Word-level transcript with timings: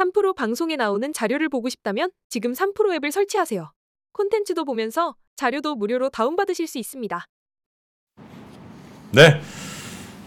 3프로 0.00 0.34
방송에 0.34 0.76
나오는 0.76 1.12
자료를 1.12 1.48
보고 1.50 1.68
싶다면 1.68 2.10
지금 2.30 2.52
3프로 2.52 2.94
앱을 2.94 3.12
설치하세요. 3.12 3.70
콘텐츠도 4.12 4.64
보면서 4.64 5.14
자료도 5.36 5.74
무료로 5.76 6.08
다운받으실 6.10 6.66
수 6.66 6.78
있습니다. 6.78 7.26
네. 9.12 9.40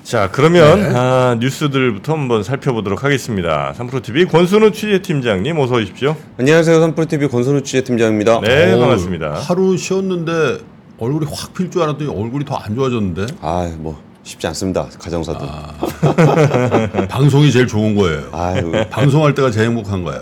자, 0.04 0.30
그러면 0.32 0.80
네. 0.82 0.92
아, 0.96 1.38
뉴스들부터 1.40 2.14
한번 2.14 2.44
살펴보도록 2.44 3.04
하겠습니다. 3.04 3.74
3프로TV 3.78 4.30
권순우 4.30 4.72
취재팀장님 4.74 5.57
어서 5.57 5.76
오십시오. 5.76 6.16
안녕하세요. 6.38 6.80
삼프로TV 6.80 7.28
권선우 7.30 7.64
취재팀장입니다. 7.64 8.42
네, 8.42 8.74
어, 8.74 8.80
반갑습니다. 8.80 9.34
하루 9.36 9.76
쉬었는데 9.78 10.60
얼굴이 11.00 11.26
확 11.32 11.54
필 11.54 11.71
줄 11.71 11.82
알았더니 11.82 12.10
얼굴이 12.10 12.46
더 12.46 12.58
안 12.58 12.76
좋아졌는데 12.76 13.26
아, 13.42 13.74
뭐 13.80 14.00
쉽지 14.24 14.48
않습니다. 14.48 14.88
가정사도. 15.00 15.46
방송이 17.10 17.52
제일 17.52 17.68
좋은 17.68 17.94
거예요. 17.96 18.24
아유, 18.32 18.71
방송할 18.89 19.34
때가 19.36 19.52
제일 19.52 19.68
행복한 19.68 20.04
거야. 20.04 20.21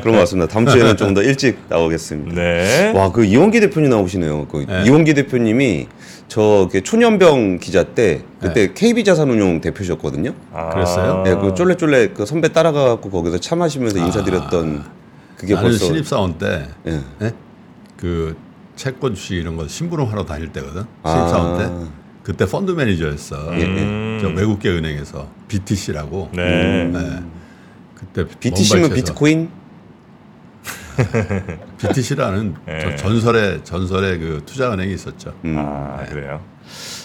그런 0.00 0.14
것 0.14 0.20
같습니다. 0.20 0.52
다음 0.52 0.66
주에는 0.66 0.96
좀 0.96 1.14
더 1.14 1.22
일찍 1.22 1.58
나오겠습니다. 1.68 2.34
네. 2.34 2.92
와, 2.94 3.10
그 3.12 3.24
이원기 3.24 3.60
대표님 3.60 3.90
나오시네요. 3.90 4.46
그 4.48 4.64
네. 4.68 4.84
이원기 4.86 5.14
대표님이 5.14 5.86
저 6.28 6.60
이렇게 6.62 6.80
초년병 6.80 7.58
기자 7.58 7.84
때 7.84 8.22
그때 8.40 8.72
KB 8.74 9.04
자산운용 9.04 9.60
대표셨거든요. 9.60 10.34
아, 10.52 10.70
그랬어요? 10.70 11.22
네, 11.22 11.34
그 11.36 11.54
쫄래쫄래 11.54 12.08
그 12.08 12.26
선배 12.26 12.48
따라가갖고 12.52 13.10
거기서 13.10 13.38
차 13.38 13.54
마시면서 13.56 13.98
인사드렸던 13.98 14.84
그게 15.36 15.54
나는 15.54 15.68
벌써 15.70 15.84
신입사원 15.86 16.38
때 16.38 16.66
예. 16.86 17.00
예? 17.22 17.32
그 17.96 18.36
채권 18.76 19.14
주식 19.14 19.34
이런 19.36 19.56
거 19.56 19.68
심부름 19.68 20.06
하러 20.10 20.24
다닐 20.24 20.52
때거든. 20.52 20.84
아. 21.02 21.10
신입사원 21.10 21.58
때 21.58 21.86
그때 22.22 22.46
펀드 22.46 22.70
매니저였어. 22.70 23.50
음. 23.50 24.18
저 24.20 24.28
외국계 24.28 24.70
은행에서 24.70 25.28
BTC라고. 25.48 26.30
네. 26.32 26.84
네. 26.92 27.22
그때 27.94 28.26
BTC면 28.38 28.94
비트코인? 28.94 29.50
BTC라는 31.78 32.54
네. 32.66 32.96
전설의 32.96 33.64
전설의 33.64 34.18
그 34.18 34.42
투자 34.46 34.72
은행이 34.72 34.92
있었죠. 34.94 35.34
음. 35.44 35.56
아, 35.58 36.04
그래요. 36.08 36.40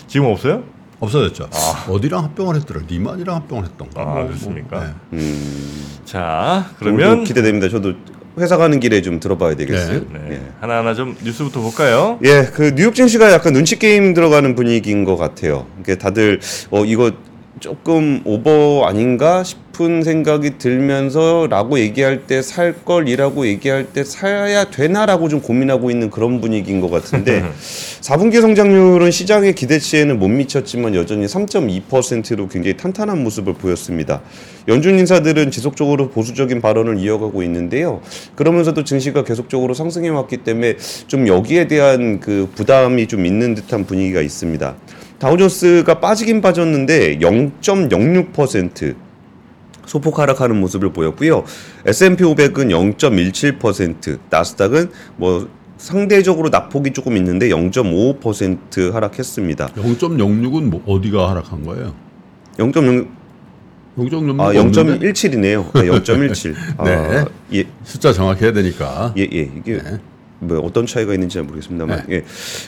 지금 0.07 0.27
없어요? 0.27 0.63
없어졌죠. 0.99 1.49
어디랑 1.89 2.23
합병을 2.23 2.55
했더라? 2.55 2.81
리만이랑 2.87 3.35
합병을 3.35 3.65
했던가. 3.65 4.01
아, 4.01 4.23
그렇습니까? 4.23 4.83
네. 4.83 4.93
음. 5.13 5.99
자, 6.05 6.71
그러면 6.79 6.97
그러면 6.97 7.23
기대됩니다. 7.23 7.69
저도 7.69 7.93
회사 8.37 8.57
가는 8.57 8.79
길에 8.79 9.01
좀 9.01 9.19
들어봐야 9.19 9.55
되겠어요. 9.55 10.01
네. 10.11 10.19
네. 10.19 10.35
예. 10.35 10.41
하나하나 10.59 10.93
좀 10.93 11.15
뉴스부터 11.23 11.61
볼까요? 11.61 12.19
예, 12.23 12.49
그 12.53 12.73
뉴욕 12.75 12.93
증시가 12.93 13.31
약간 13.31 13.53
눈치 13.53 13.79
게임 13.79 14.13
들어가는 14.13 14.55
분위기인 14.55 15.05
것 15.05 15.17
같아요. 15.17 15.65
이게 15.79 15.95
다들 15.97 16.39
어 16.69 16.85
이거 16.85 17.11
조금 17.59 18.21
오버 18.23 18.83
아닌가 18.85 19.43
싶은 19.43 20.03
생각이 20.03 20.57
들면서 20.57 21.47
라고 21.49 21.79
얘기할 21.79 22.25
때 22.27 22.41
살 22.41 22.73
걸이라고 22.85 23.47
얘기할 23.47 23.87
때 23.93 24.03
사야 24.03 24.65
되나라고 24.69 25.27
좀 25.27 25.41
고민하고 25.41 25.89
있는 25.91 26.09
그런 26.09 26.39
분위기인 26.39 26.81
것 26.81 26.89
같은데 26.89 27.43
4분기 28.01 28.41
성장률은 28.41 29.11
시장의 29.11 29.53
기대치에는 29.55 30.19
못 30.19 30.27
미쳤지만 30.29 30.95
여전히 30.95 31.25
3.2%로 31.25 32.47
굉장히 32.47 32.77
탄탄한 32.77 33.23
모습을 33.23 33.53
보였습니다. 33.55 34.21
연준 34.67 34.99
인사들은 34.99 35.51
지속적으로 35.51 36.09
보수적인 36.09 36.61
발언을 36.61 36.99
이어가고 36.99 37.41
있는데요. 37.43 38.01
그러면서도 38.35 38.83
증시가 38.83 39.23
계속적으로 39.23 39.73
상승해 39.73 40.09
왔기 40.09 40.37
때문에 40.37 40.75
좀 41.07 41.27
여기에 41.27 41.67
대한 41.67 42.19
그 42.19 42.49
부담이 42.55 43.07
좀 43.07 43.25
있는 43.25 43.55
듯한 43.55 43.85
분위기가 43.85 44.21
있습니다. 44.21 44.75
다우존스가 45.19 45.99
빠지긴 45.99 46.41
빠졌는데 46.41 47.19
0.06% 47.19 48.95
소폭 49.85 50.19
하락하는 50.19 50.59
모습을 50.59 50.91
보였고요. 50.91 51.43
S&P 51.85 52.23
500은 52.23 52.97
0.17%, 52.97 54.19
나스닥은 54.29 54.91
뭐 55.15 55.47
상대적으로 55.77 56.49
낙폭이 56.49 56.91
조금 56.91 57.15
있는데 57.17 57.49
0.55% 57.49 58.91
하락했습니다. 58.91 59.67
0.06은 59.67 60.63
뭐 60.63 60.83
어디가 60.85 61.29
하락한 61.29 61.63
거예요? 61.65 61.93
0.0 62.57 63.07
0.06 63.97 64.39
아, 64.39 64.47
없는데? 64.59 65.11
0.17이네요. 65.11 65.69
아, 65.73 65.81
0.17. 65.81 66.53
네. 66.83 66.91
아, 66.95 67.25
예, 67.53 67.65
숫자 67.83 68.13
정확해야 68.13 68.53
되니까. 68.53 69.13
예, 69.17 69.23
예. 69.23 69.49
이게 69.57 69.81
네. 69.81 69.99
뭐 70.39 70.59
어떤 70.59 70.85
차이가 70.85 71.13
있는지 71.13 71.35
잘 71.35 71.43
모르겠습니다만, 71.43 72.05
예. 72.11 72.23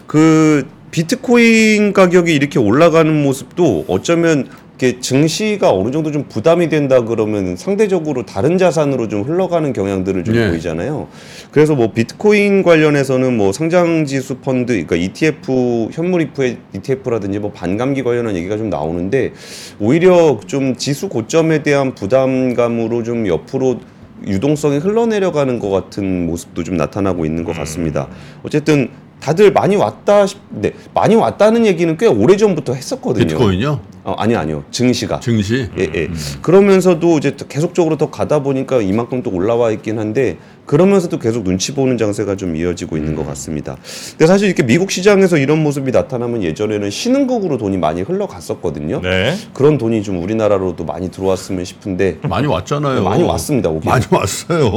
그 0.08 0.68
비트코인 0.92 1.94
가격이 1.94 2.34
이렇게 2.34 2.60
올라가는 2.60 3.24
모습도 3.24 3.86
어쩌면 3.88 4.48
이렇게 4.80 5.02
증시가 5.02 5.72
어느 5.74 5.92
정도 5.92 6.10
좀 6.10 6.24
부담이 6.30 6.70
된다 6.70 7.04
그러면 7.04 7.58
상대적으로 7.58 8.26
다른 8.26 8.58
자산으로 8.58 9.10
좀 9.10 9.24
흘러가는 9.24 9.74
경향들을 9.74 10.24
좀 10.24 10.36
예. 10.36 10.48
보이잖아요. 10.48 11.10
그래서 11.52 11.76
뭐 11.76 11.92
비트코인 11.92 12.64
관련해서는 12.64 13.36
뭐 13.36 13.52
상장지수 13.52 14.38
펀드, 14.38 14.72
그러니까 14.72 14.96
ETF, 14.96 15.90
현물 15.92 16.30
ETF라든지 16.74 17.40
뭐 17.40 17.52
반감기 17.52 18.04
관련한 18.04 18.38
얘기가 18.38 18.58
좀 18.58 18.70
나오는데 18.70 19.34
오히려 19.80 20.40
좀 20.48 20.78
지수 20.78 21.10
고점에 21.10 21.62
대한 21.62 21.94
부담감으로 21.94 23.04
좀 23.04 23.28
옆으로 23.28 23.82
유동성이 24.26 24.78
흘러내려가는 24.78 25.60
것 25.60 25.70
같은 25.70 26.26
모습도 26.26 26.64
좀 26.64 26.78
나타나고 26.78 27.26
있는 27.26 27.44
것 27.44 27.54
같습니다. 27.56 28.08
어쨌든 28.44 28.90
다들 29.20 29.52
많이 29.52 29.76
왔다 29.76 30.26
싶, 30.26 30.40
네, 30.50 30.74
많이 30.94 31.16
왔다는 31.16 31.66
얘기는 31.66 31.96
꽤 31.98 32.08
오래 32.08 32.38
전부터 32.38 32.74
했었거든요. 32.74 33.26
비트코인요? 33.26 33.80
어, 34.10 34.16
아니 34.18 34.36
아니요, 34.36 34.64
증시가. 34.72 35.20
증시? 35.20 35.68
예, 35.78 35.84
예. 35.96 36.08
그러면서도 36.42 37.18
이제 37.20 37.36
또 37.36 37.48
계속적으로 37.48 37.96
더 37.98 38.10
가다 38.10 38.42
보니까 38.42 38.82
이만큼 38.82 39.22
또 39.22 39.30
올라와 39.32 39.70
있긴 39.72 40.00
한데 40.00 40.38
그러면서도 40.66 41.20
계속 41.20 41.44
눈치 41.44 41.74
보는 41.74 41.98
장세가 41.98 42.36
좀 42.36 42.56
이어지고 42.56 42.98
있는 42.98 43.16
것 43.16 43.26
같습니다. 43.28 43.76
근데 44.12 44.26
사실 44.28 44.48
이렇게 44.48 44.64
미국 44.64 44.90
시장에서 44.92 45.38
이런 45.38 45.62
모습이 45.64 45.92
나타나면 45.92 46.44
예전에는 46.44 46.90
신흥국으로 46.90 47.58
돈이 47.58 47.78
많이 47.78 48.02
흘러갔었거든요. 48.02 49.02
네. 49.02 49.36
그런 49.54 49.78
돈이 49.78 50.02
좀 50.04 50.22
우리나라로도 50.24 50.86
많이 50.86 51.10
들어왔으면 51.12 51.66
싶은데 51.66 52.18
많이 52.24 52.48
왔잖아요. 52.48 53.04
많이 53.04 53.24
왔습니다. 53.24 53.70
오긴. 53.70 53.90
많이 53.90 54.06
왔어요. 54.12 54.70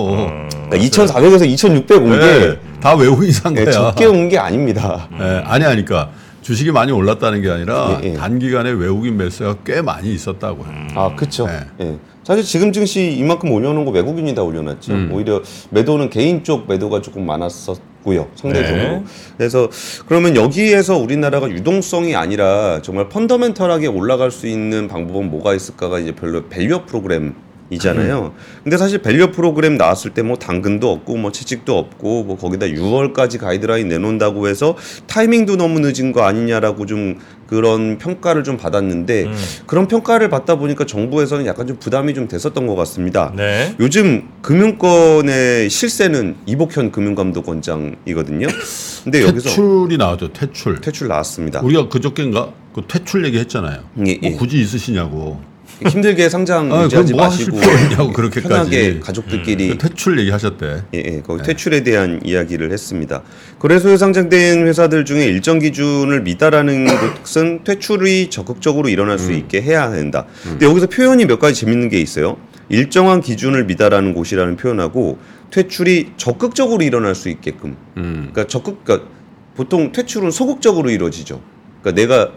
그러니까 0.50 0.76
2,400에서 0.76 1.46
2,600 1.48 2.02
온게 2.02 2.16
네, 2.18 2.58
다 2.80 2.94
외국인 2.94 3.30
산 3.32 3.56
예, 3.56 3.64
거야. 3.64 3.72
적게 3.72 4.06
온 4.06 4.28
게 4.28 4.38
아닙니다. 4.38 5.08
예, 5.20 5.42
아니 5.44 5.64
하니까 5.64 6.10
주식이 6.42 6.72
많이 6.72 6.92
올랐다는 6.92 7.40
게 7.40 7.50
아니라 7.50 8.00
예, 8.02 8.10
예. 8.10 8.14
단기간에 8.14 8.70
외국인 8.70 9.16
매수가 9.16 9.58
꽤 9.64 9.80
많이 9.80 10.12
있었다고요. 10.12 10.66
아, 10.94 11.14
그쵸. 11.14 11.46
네. 11.46 11.60
예. 11.80 11.98
사실 12.24 12.44
지금 12.44 12.72
증시 12.72 13.12
이만큼 13.12 13.50
올려놓은 13.50 13.84
거 13.84 13.90
외국인이 13.90 14.34
다 14.34 14.42
올려놨죠. 14.42 14.92
음. 14.92 15.10
오히려 15.12 15.40
매도는 15.70 16.10
개인 16.10 16.44
쪽 16.44 16.68
매도가 16.68 17.00
조금 17.00 17.26
많았었고요. 17.26 18.28
상대적으로. 18.34 18.82
네. 18.82 19.04
그래서 19.36 19.68
그러면 20.06 20.36
여기에서 20.36 20.96
우리나라가 20.98 21.48
유동성이 21.48 22.14
아니라 22.14 22.80
정말 22.82 23.08
fundamental하게 23.08 23.86
올라갈 23.88 24.30
수 24.30 24.46
있는 24.46 24.88
방법은 24.88 25.30
뭐가 25.30 25.54
있을까가 25.54 25.98
이제 25.98 26.12
value 26.12 26.48
value 26.48 26.86
프로그램 26.86 27.34
이잖아요. 27.72 28.34
근데 28.62 28.76
사실 28.76 28.98
value 29.02 29.30
프로그램 29.32 29.76
나왔을 29.76 30.10
때 30.12 30.22
뭐 30.22 30.36
당근도 30.36 30.90
없고 30.90 31.16
뭐 31.16 31.32
채찍도 31.32 31.76
없고 31.76 32.22
뭐 32.24 32.36
거기다 32.36 32.66
6월까지 32.66 33.38
가이드라인 33.38 33.88
내놓는다고 33.88 34.46
해서 34.46 34.76
타이밍도 35.08 35.56
너무 35.56 35.80
늦은 35.80 36.12
거 36.12 36.22
아니냐라고 36.22 36.86
좀 36.86 37.18
그런 37.48 37.98
평가를 37.98 38.44
좀 38.44 38.56
받았는데 38.56 39.24
음. 39.24 39.36
그런 39.66 39.88
평가를 39.88 40.30
받다 40.30 40.54
보니까 40.56 40.86
정부에서는 40.86 41.44
약간 41.46 41.66
좀 41.66 41.76
부담이 41.78 42.14
좀 42.14 42.28
됐었던 42.28 42.66
것 42.66 42.74
같습니다. 42.76 43.32
네. 43.36 43.74
요즘 43.80 44.28
금융권의 44.42 45.68
실세는 45.68 46.36
이복현 46.46 46.92
금융감독원장이거든요. 46.92 48.46
근데 49.04 49.22
여기서 49.26 49.48
퇴출이 49.50 49.96
나왔죠. 49.98 50.32
퇴출. 50.32 50.80
퇴출 50.80 51.08
나왔습니다. 51.08 51.60
우리가 51.60 51.88
그저께인가 51.88 52.52
그 52.74 52.82
퇴출 52.88 53.24
얘기했잖아요. 53.26 53.80
예, 54.06 54.18
예. 54.22 54.30
뭐 54.30 54.38
굳이 54.38 54.60
있으시냐고. 54.60 55.40
힘들게 55.88 56.28
상장 56.28 56.72
아, 56.72 56.84
유지하지 56.84 57.12
뭐 57.14 57.24
마시고 57.24 57.56
있냐고 57.56 58.12
그렇게까지. 58.12 58.48
편하게 58.48 59.00
가족들끼리 59.00 59.68
그 59.70 59.78
퇴출 59.78 60.18
얘기하셨대. 60.20 60.84
예, 60.94 60.98
예, 60.98 61.22
거기 61.22 61.42
네. 61.42 61.48
퇴출에 61.48 61.82
대한 61.82 62.20
이야기를 62.24 62.70
했습니다. 62.70 63.22
거래소에 63.58 63.96
상장된 63.96 64.66
회사들 64.66 65.04
중에 65.04 65.24
일정 65.24 65.58
기준을 65.58 66.22
미달하는 66.22 66.86
곳은 66.86 67.62
퇴출이 67.64 68.30
적극적으로 68.30 68.88
일어날 68.88 69.14
음. 69.14 69.18
수 69.18 69.32
있게 69.32 69.60
해야 69.62 69.90
된다. 69.90 70.26
근데 70.42 70.66
여기서 70.66 70.86
표현이 70.86 71.26
몇 71.26 71.38
가지 71.38 71.60
재밌는 71.60 71.88
게 71.88 72.00
있어요. 72.00 72.36
일정한 72.68 73.20
기준을 73.20 73.64
미달하는 73.64 74.14
곳이라는 74.14 74.56
표현하고 74.56 75.18
퇴출이 75.50 76.12
적극적으로 76.16 76.82
일어날 76.82 77.14
수 77.14 77.28
있게끔. 77.28 77.76
음. 77.96 78.30
그러니까 78.32 78.46
적극, 78.46 78.84
그러니까 78.84 79.08
보통 79.54 79.92
퇴출은 79.92 80.30
소극적으로 80.30 80.90
이루어지죠. 80.90 81.40
그러니까 81.82 82.00
내가 82.00 82.32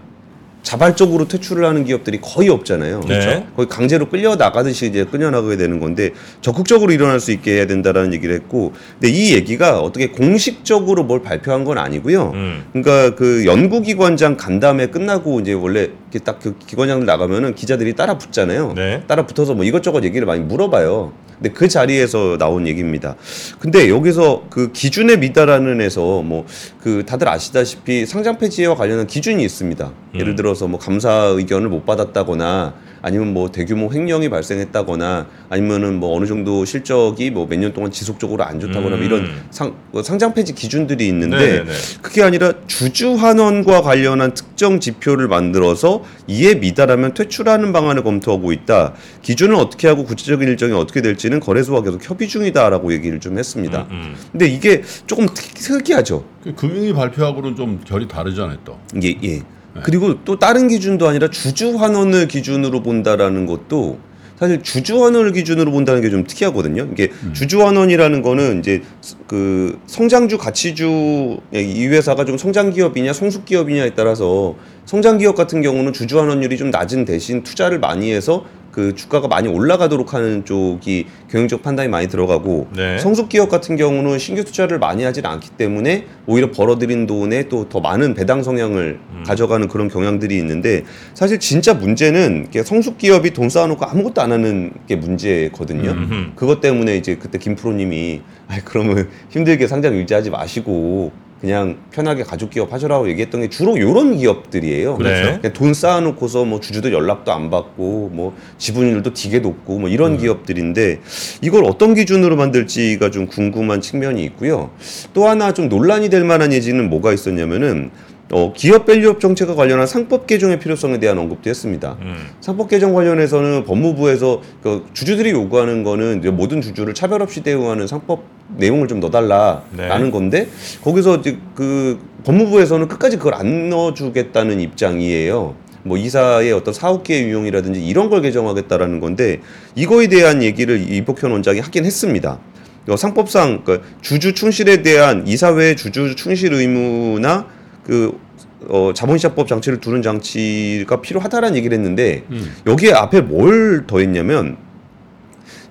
자발적으로 0.66 1.28
퇴출을 1.28 1.64
하는 1.64 1.86
기업들이 1.86 2.20
거의 2.20 2.50
없잖아요. 2.50 3.02
네. 3.08 3.46
거의 3.56 3.70
강제로 3.70 4.10
끌려 4.10 4.36
나가듯이 4.36 4.88
이제 4.88 5.06
끌려 5.06 5.30
나가게 5.30 5.58
되는 5.58 5.80
건데 5.80 6.10
적극적으로 6.42 6.92
일어날 6.92 7.20
수 7.20 7.32
있게 7.32 7.54
해야 7.54 7.68
된다라는 7.68 8.14
얘기를 8.14 8.34
했고, 8.34 8.74
근데 9.00 9.14
이 9.14 9.34
얘기가 9.36 9.80
어떻게 9.80 10.10
공식적으로 10.10 11.04
뭘 11.04 11.22
발표한 11.22 11.64
건 11.66 11.78
아니고요. 11.78 12.32
음. 12.34 12.66
그러니까 12.74 13.16
그 13.16 13.46
연구기관장 13.46 14.38
간담회 14.38 14.88
끝나고 14.88 15.40
이제 15.40 15.54
원래 15.54 15.82
이렇게 16.12 16.20
딱그 16.20 16.56
기관장들 16.66 17.06
나가면은 17.06 17.54
기자들이 17.54 17.94
따라 17.94 18.18
붙잖아요. 18.18 18.74
네. 18.76 19.04
따라 19.08 19.28
붙어서 19.28 19.54
뭐 19.54 19.66
이것저것 19.66 20.04
얘기를 20.04 20.26
많이 20.26 20.42
물어봐요. 20.42 21.14
근데 21.38 21.50
그 21.52 21.68
자리에서 21.68 22.38
나온 22.38 22.68
얘기입니다. 22.68 23.16
근데 23.60 23.90
여기서 23.90 24.46
그 24.50 24.72
기준에 24.72 25.18
미달하는 25.18 25.82
에서 25.82 26.22
뭐 26.22 26.46
그 26.86 27.04
다들 27.04 27.28
아시다시피 27.28 28.06
상장 28.06 28.38
폐지와 28.38 28.76
관련한 28.76 29.08
기준이 29.08 29.44
있습니다. 29.44 29.92
예를 30.14 30.36
들어서 30.36 30.68
뭐 30.68 30.80
감사 30.80 31.12
의견을 31.36 31.68
못 31.68 31.84
받았다거나 31.84 32.76
아니면 33.06 33.36
뭐 33.36 33.52
대규모 33.52 33.94
횡령이 33.94 34.30
발생했다거나 34.30 35.28
아니면은 35.50 36.00
뭐 36.00 36.18
어느 36.18 36.26
정도 36.26 36.66
실적이 36.66 37.30
뭐 37.30 37.46
몇 37.46 37.60
년 37.60 37.72
동안 37.72 37.92
지속적으로 37.92 38.44
안 38.44 38.60
좋다거나 38.60 38.96
뭐 38.96 39.06
이런 39.06 39.26
음. 39.26 39.42
상, 39.52 39.76
뭐 39.92 40.02
상장 40.02 40.34
폐지 40.34 40.56
기준들이 40.56 41.08
있는데 41.10 41.38
네네네. 41.38 41.72
그게 42.02 42.24
아니라 42.24 42.52
주주 42.66 43.14
환원과 43.14 43.84
관련한 43.84 44.34
특정 44.34 44.80
지표를 44.80 45.28
만들어서 45.28 46.04
이에 46.26 46.56
미달하면 46.56 47.14
퇴출하는 47.14 47.72
방안을 47.74 48.02
검토하고 48.04 48.52
있다. 48.52 48.94
기준을 49.22 49.54
어떻게 49.54 49.88
하고 49.88 50.04
구체적인 50.04 50.48
일정이 50.48 50.74
어떻게 50.74 51.04
될지는 51.04 51.40
거래소와 51.40 51.84
계속 51.84 52.10
협의 52.10 52.28
중이다라고 52.28 52.92
얘기를 52.92 53.20
좀 53.20 53.38
했습니다. 53.38 53.86
음. 53.92 54.16
근데 54.32 54.48
이게 54.48 54.82
조금 55.06 55.28
특- 55.28 55.54
특이하죠. 55.54 56.26
그 56.44 56.56
금융위 56.56 56.92
발표하고는 56.94 57.56
좀 57.56 57.80
결이 57.86 58.08
다르잖아요 58.08 58.58
또. 58.66 58.80
예, 59.04 59.10
예. 59.24 59.42
그리고 59.84 60.24
또 60.24 60.40
다른 60.40 60.68
기준도 60.68 61.08
아니라 61.08 61.30
주주 61.30 61.76
환원을 61.78 62.28
기준으로 62.28 62.82
본다라는 62.82 63.46
것도 63.46 64.00
사실 64.38 64.62
주주 64.62 65.02
환원을 65.04 65.32
기준으로 65.32 65.72
본다는 65.72 66.02
게 66.02 66.10
좀 66.10 66.26
특이하거든요. 66.26 66.90
이게 66.92 67.10
주주 67.34 67.66
환원이라는 67.66 68.22
거는 68.22 68.60
이제 68.60 68.82
그 69.28 69.80
성장주 69.88 70.38
가치주 70.38 71.38
이 71.54 71.88
회사가 71.88 72.26
좀 72.26 72.38
성장 72.38 72.70
기업이냐 72.72 73.14
성숙 73.14 73.46
기업이냐에 73.46 73.92
따라서 73.96 74.56
성장 74.86 75.18
기업 75.18 75.36
같은 75.36 75.62
경우는 75.62 75.94
주주 75.94 76.20
환원율이 76.20 76.58
좀 76.58 76.70
낮은 76.70 77.06
대신 77.06 77.44
투자를 77.44 77.80
많이 77.80 78.12
해서 78.12 78.44
그 78.76 78.94
주가가 78.94 79.30
많이 79.30 79.48
올라가도록 79.48 80.14
하는 80.14 80.44
쪽이 80.44 81.06
경영적 81.32 81.64
판단이 81.64 81.88
많이 81.88 82.10
들어가고 82.10 82.68
네. 82.76 82.98
성숙 83.00 83.30
기업 83.30 83.50
같은 83.50 83.78
경우는 83.78 84.20
신규 84.20 84.44
투자를 84.44 84.80
많이 84.80 85.06
하질 85.06 85.26
않기 85.26 85.52
때문에 85.52 86.08
오히려 86.28 86.52
벌어들인 86.52 87.08
돈에 87.08 87.48
또 87.48 87.70
더 87.70 87.80
많은 87.80 88.14
배당 88.14 88.44
성향을 88.44 89.00
가져가는 89.26 89.68
그런 89.68 89.88
경향들이 89.88 90.38
있는데 90.38 90.84
사실 91.14 91.40
진짜 91.40 91.74
문제는 91.74 92.48
성숙 92.64 92.98
기업이 92.98 93.32
돈 93.32 93.50
쌓아놓고 93.50 93.86
아무것도 93.86 94.22
안 94.22 94.32
하는 94.34 94.72
게 94.88 94.96
문제거든요. 94.98 95.92
음흠. 95.92 96.32
그것 96.36 96.60
때문에 96.60 96.98
이제 96.98 97.16
그때 97.16 97.38
김 97.38 97.56
프로님이 97.56 98.22
아 98.48 98.60
그러면 98.66 99.10
힘들게 99.30 99.68
상장 99.68 99.96
유지하지 99.96 100.30
마시고 100.32 101.12
그냥 101.42 101.78
편하게 101.92 102.24
가족 102.24 102.50
기업 102.50 102.72
하셔라고 102.72 103.10
얘기했던 103.10 103.42
게 103.42 103.50
주로 103.50 103.78
이런 103.78 104.18
기업들이에요. 104.18 104.96
그렇죠. 104.96 105.42
그냥 105.42 105.54
돈 105.54 105.74
쌓아놓고서 105.74 106.46
뭐 106.46 106.60
주주들 106.60 106.94
연락도 106.94 107.32
안 107.32 107.50
받고 107.50 108.10
뭐 108.14 108.36
지분율도 108.58 109.14
되게 109.14 109.40
높고 109.40 109.80
뭐 109.80 109.90
이런 109.90 110.18
기업들인데 110.18 111.02
이걸 111.42 111.66
어떤 111.66 111.94
기준으로 111.94 112.36
만들지가 112.36 113.12
좀 113.12 113.28
궁금한 113.28 113.82
측면이 113.82 114.24
있고요. 114.26 114.72
또 115.14 115.28
하나 115.28 115.54
좀 115.54 115.70
논란이 115.70 116.10
될 116.10 116.24
만한 116.24 116.54
얘기는 116.54 116.90
뭐가 116.90 117.14
있었냐면은 117.14 117.92
어, 118.32 118.54
기업 118.56 118.86
value 118.86 119.10
up 119.10 119.20
정책과 119.20 119.54
관련한 119.54 119.86
상법 119.86 120.26
개정의 120.26 120.60
필요성에 120.60 121.00
대한 121.00 121.18
언급도 121.20 121.50
했습니다. 121.50 121.98
음. 122.02 122.16
상법 122.42 122.70
개정 122.70 122.94
관련해서는 122.94 123.66
법무부에서 123.66 124.42
그 124.64 124.86
주주들이 124.94 125.30
요구하는 125.32 125.84
거는 125.84 126.20
이제 126.20 126.32
모든 126.32 126.60
주주를 126.62 126.96
차별 126.96 127.22
없이 127.22 127.44
대우하는 127.44 127.86
상법 127.86 128.24
내용을 128.58 128.88
좀 128.88 129.00
넣어달라라는 129.00 130.06
네. 130.06 130.12
건데 130.12 130.48
거기서 130.84 131.18
이제 131.18 131.38
그 131.54 132.00
법무부에서는 132.24 132.88
끝까지 132.88 133.18
그걸 133.18 133.36
안 133.36 133.70
넣어주겠다는 133.70 134.60
입장이에요. 134.60 135.56
뭐 135.84 135.98
이사의 135.98 136.52
어떤 136.52 136.74
사업기의 136.74 137.26
유용이라든지 137.26 137.86
이런 137.86 138.10
걸 138.10 138.24
개정하겠다라는 138.24 139.00
건데 139.00 139.42
이거에 139.76 140.08
대한 140.08 140.42
얘기를 140.42 140.80
이복현 140.92 141.32
원장이 141.32 141.60
하긴 141.60 141.86
했습니다. 141.86 142.40
어, 142.88 142.96
상법상 142.96 143.64
그 143.64 143.84
주주 144.02 144.34
충실에 144.34 144.82
대한 144.82 145.28
이사회 145.28 145.76
주주 145.76 146.16
충실 146.16 146.54
의무나 146.54 147.46
그 147.86 148.20
어, 148.68 148.92
자본시장법 148.94 149.48
장치를 149.48 149.80
두는 149.80 150.02
장치가 150.02 151.02
필요하다라는 151.02 151.56
얘기를 151.56 151.78
했는데 151.78 152.24
여기에 152.66 152.94
앞에 152.94 153.22
뭘 153.22 153.86
더했냐면 153.86 154.58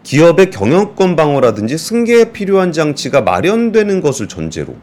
기업의 0.05 0.51
경영권 0.51 1.17
방어라든지 1.17 1.77
승계에 1.77 2.33
필요한 2.33 2.73
장치가 2.73 3.23
마련되는 3.23 4.01
것을 4.01 4.29
전제로. 4.29 4.77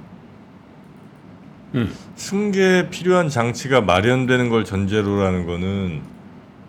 승계에 2.16 2.90
필요한 2.90 3.30
장치가 3.30 3.80
마련되는 3.82 4.50
걸 4.50 4.66
전제로라는 4.66 5.46
거는 5.46 6.02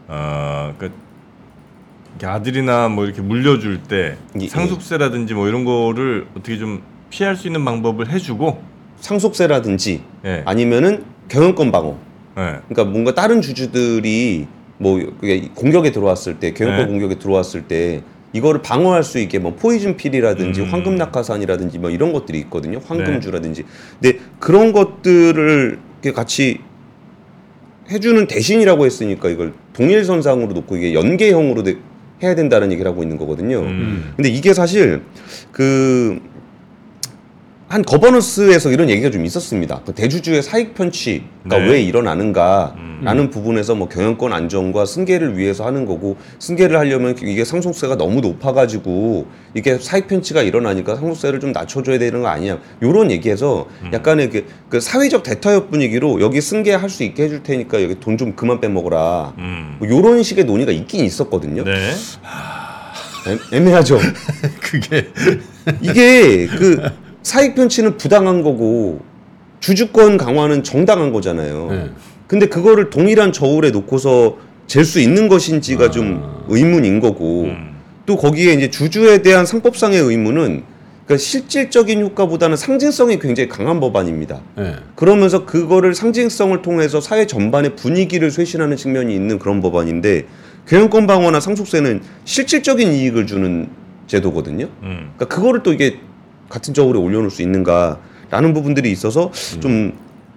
아, 0.06 0.72
그러니까 0.78 1.00
이렇게 2.10 2.26
아들이나 2.26 2.88
뭐 2.88 3.04
이렇게 3.04 3.20
물려줄 3.20 3.82
때 3.82 4.16
예, 4.38 4.44
예. 4.44 4.48
상속세라든지 4.48 5.34
뭐 5.34 5.48
이런 5.48 5.64
거를 5.64 6.26
어떻게 6.36 6.56
좀 6.58 6.82
피할 7.10 7.34
수 7.34 7.48
있는 7.48 7.64
방법을 7.64 8.10
해주고 8.10 8.62
상속세라든지 9.02 10.00
예. 10.24 10.42
아니면은 10.46 11.04
경영권 11.28 11.70
방어 11.72 11.98
예. 12.38 12.60
그러니까 12.68 12.84
뭔가 12.84 13.14
다른 13.14 13.42
주주들이 13.42 14.46
뭐 14.78 14.98
그게 15.20 15.48
공격에 15.54 15.90
들어왔을 15.92 16.38
때 16.38 16.52
경영권 16.54 16.86
네. 16.86 16.90
공격에 16.90 17.18
들어왔을 17.18 17.62
때 17.62 18.02
이거를 18.32 18.62
방어할 18.62 19.02
수 19.02 19.18
있게 19.18 19.38
뭐 19.38 19.54
포이즌 19.54 19.96
필이라든지 19.96 20.62
음. 20.62 20.68
황금 20.70 20.96
낙하산이라든지 20.96 21.78
뭐 21.78 21.90
이런 21.90 22.12
것들이 22.12 22.38
있거든요. 22.40 22.80
황금주라든지. 22.82 23.64
근데 24.00 24.18
그런 24.38 24.72
것들을 24.72 25.78
이렇게 26.02 26.12
같이 26.16 26.60
해주는 27.90 28.26
대신이라고 28.26 28.86
했으니까 28.86 29.28
이걸 29.28 29.52
동일선상으로 29.74 30.54
놓고 30.54 30.76
이게 30.76 30.94
연계형으로 30.94 31.62
돼- 31.62 31.76
해야 32.22 32.34
된다는 32.34 32.72
얘기를 32.72 32.90
하고 32.90 33.02
있는 33.02 33.18
거거든요. 33.18 33.58
음. 33.58 34.12
근데 34.16 34.30
이게 34.30 34.54
사실 34.54 35.02
그 35.50 36.18
한 37.72 37.82
거버넌스에서 37.82 38.70
이런 38.70 38.90
얘기가 38.90 39.10
좀 39.10 39.24
있었습니다. 39.24 39.80
그 39.86 39.94
대주주의 39.94 40.42
사익 40.42 40.74
편취가 40.74 41.24
네. 41.58 41.70
왜 41.70 41.80
일어나는가라는 41.80 43.18
음. 43.24 43.30
부분에서 43.30 43.74
뭐 43.74 43.88
경영권 43.88 44.30
안정과 44.30 44.84
승계를 44.84 45.38
위해서 45.38 45.64
하는 45.64 45.86
거고 45.86 46.18
승계를 46.38 46.78
하려면 46.78 47.16
이게 47.22 47.46
상속세가 47.46 47.96
너무 47.96 48.20
높아가지고 48.20 49.26
이게 49.54 49.78
사익 49.78 50.06
편취가 50.06 50.42
일어나니까 50.42 50.96
상속세를 50.96 51.40
좀 51.40 51.52
낮춰줘야 51.52 51.98
되는 51.98 52.20
거 52.20 52.28
아니냐 52.28 52.58
이런 52.82 53.10
얘기해서 53.10 53.66
음. 53.84 53.90
약간의 53.90 54.28
그, 54.28 54.44
그 54.68 54.78
사회적 54.78 55.22
대타협 55.22 55.70
분위기로 55.70 56.20
여기 56.20 56.42
승계할 56.42 56.90
수 56.90 57.04
있게 57.04 57.22
해줄 57.22 57.42
테니까 57.42 57.82
여기 57.82 57.98
돈 57.98 58.18
좀 58.18 58.36
그만 58.36 58.60
빼먹어라 58.60 59.32
음. 59.38 59.76
뭐 59.78 59.88
이런 59.88 60.22
식의 60.22 60.44
논의가 60.44 60.72
있긴 60.72 61.06
있었거든요. 61.06 61.64
네. 61.64 61.92
애- 63.28 63.56
애매하죠. 63.56 63.98
그게 64.60 65.08
이게 65.80 66.46
그 66.48 66.90
사익 67.22 67.54
편취는 67.54 67.96
부당한 67.96 68.42
거고 68.42 69.00
주주권 69.60 70.16
강화는 70.16 70.64
정당한 70.64 71.12
거잖아요. 71.12 71.68
네. 71.70 71.90
근데 72.26 72.46
그거를 72.46 72.90
동일한 72.90 73.32
저울에 73.32 73.70
놓고서 73.70 74.38
잴 74.66 74.84
수 74.84 75.00
있는 75.00 75.28
것인지가 75.28 75.90
좀 75.90 76.44
의문인 76.48 77.00
거고 77.00 77.44
음. 77.44 77.76
또 78.06 78.16
거기에 78.16 78.54
이제 78.54 78.70
주주에 78.70 79.22
대한 79.22 79.44
상법상의 79.44 80.00
의무는 80.00 80.62
그러니까 81.04 81.18
실질적인 81.18 82.00
효과보다는 82.00 82.56
상징성이 82.56 83.18
굉장히 83.18 83.48
강한 83.48 83.80
법안입니다. 83.80 84.40
네. 84.56 84.76
그러면서 84.94 85.44
그거를 85.44 85.94
상징성을 85.94 86.62
통해서 86.62 87.00
사회 87.00 87.26
전반의 87.26 87.76
분위기를 87.76 88.30
쇄신하는 88.30 88.76
측면이 88.76 89.14
있는 89.14 89.38
그런 89.38 89.60
법안인데 89.60 90.26
경영권 90.68 91.06
방어나 91.06 91.40
상속세는 91.40 92.02
실질적인 92.24 92.92
이익을 92.92 93.26
주는 93.26 93.68
제도거든요. 94.06 94.68
음. 94.82 95.10
그러니까 95.16 95.26
그거를 95.26 95.62
또 95.62 95.72
이게 95.72 95.98
같은 96.52 96.74
저울에 96.74 96.98
올려놓을 96.98 97.30
수 97.30 97.40
있는가라는 97.40 98.52
부분들이 98.52 98.92
있어서 98.92 99.30
좀 99.60 99.92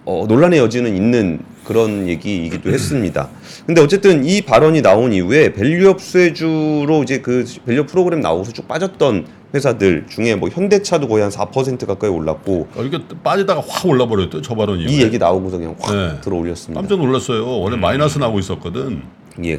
어, 0.06 0.24
논란의 0.26 0.58
여지는 0.60 0.96
있는 0.96 1.40
그런 1.64 2.08
얘기이기도 2.08 2.70
했습니다. 2.70 3.28
근데 3.66 3.82
어쨌든 3.82 4.24
이 4.24 4.40
발언이 4.40 4.80
나온 4.80 5.12
이후에 5.12 5.52
value 5.52 5.86
up 5.86 6.00
수혜주로 6.00 7.02
이제 7.02 7.20
그 7.20 7.44
value 7.66 7.82
up 7.82 7.88
프로그램 7.88 8.20
나오고서 8.20 8.52
쭉 8.52 8.66
빠졌던 8.68 9.26
회사들 9.52 10.06
중에 10.08 10.36
뭐 10.36 10.48
현대차도 10.48 11.08
거의 11.08 11.22
한 11.22 11.30
4% 11.30 11.86
가까이 11.86 12.08
올랐고 12.08 12.68
어, 12.76 12.82
이게 12.82 12.98
빠지다가 13.22 13.62
확 13.66 13.84
올라버렸대요 13.84 14.40
저 14.42 14.54
발언이. 14.54 14.84
이 14.84 15.02
얘기 15.02 15.18
나오고서 15.18 15.58
그냥 15.58 15.74
확 15.78 15.94
네. 15.94 16.20
들어 16.22 16.36
올렸습니다. 16.36 16.80
깜짝 16.80 16.98
놀랐어요. 16.98 17.60
원래 17.60 17.76
마이너스 17.76 18.18
나고 18.18 18.38
있었거든. 18.38 19.02
예. 19.44 19.58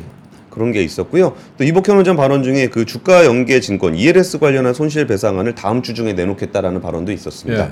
그런 0.58 0.72
게 0.72 0.84
있었고요. 0.84 1.36
또 1.58 1.64
이복현 1.64 1.96
원장 1.96 2.16
발언 2.16 2.44
중에 2.44 2.68
그 2.68 2.86
주가 2.86 3.26
연계 3.26 3.60
증권 3.60 3.96
ELS 3.96 4.40
관련한 4.40 4.74
손실 4.74 5.06
배상안을 5.08 5.56
다음 5.56 5.84
주 5.84 5.94
중에 5.94 6.14
내놓겠다라는 6.14 6.82
발언도 6.82 7.12
있었습니다. 7.12 7.66
예. 7.66 7.72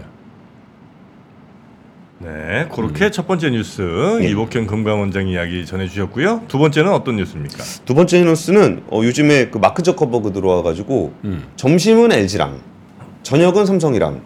네. 2.20 2.68
그렇게 2.74 3.12
첫 3.12 3.28
번째 3.28 3.50
뉴스 3.50 3.82
예. 4.22 4.30
이복현 4.30 4.68
금감원장 4.68 5.28
이야기 5.28 5.66
전해주셨고요. 5.66 6.44
두 6.48 6.60
번째는 6.60 6.92
어떤 6.92 7.18
뉴스입니까? 7.18 7.58
두 7.86 7.94
번째 7.96 8.24
뉴스는 8.24 8.84
어, 8.90 9.02
요즘에 9.04 9.50
그 9.50 9.58
마크 9.58 9.84
저커버그 9.84 10.32
들어와가지고 10.32 11.14
음. 11.26 11.44
점심은 11.56 12.12
LG랑 12.12 12.60
저녁은 13.24 13.66
삼성이랑 13.66 14.22